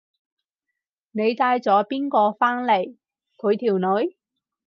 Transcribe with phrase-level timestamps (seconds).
[1.11, 2.97] 你帶咗邊個返嚟？
[3.37, 4.17] 佢條女？